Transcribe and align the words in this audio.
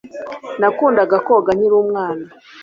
Nakundaga 0.59 1.17
koga 1.25 1.51
nkiri 1.55 1.75
umwana. 1.83 2.25